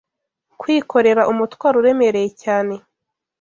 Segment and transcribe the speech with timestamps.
[0.59, 2.75] kwikorera umutwaro uremereye cyane